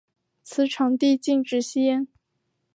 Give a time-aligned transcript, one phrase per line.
[0.41, 2.07] 此场地禁止吸烟。